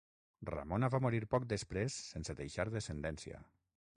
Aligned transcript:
Ramona 0.49 0.89
va 0.95 0.99
morir 1.07 1.19
poc 1.33 1.45
després 1.53 1.99
sense 2.13 2.37
deixar 2.41 2.67
descendència. 2.79 3.45